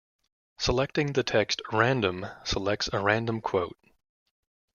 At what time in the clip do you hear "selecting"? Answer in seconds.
0.57-1.13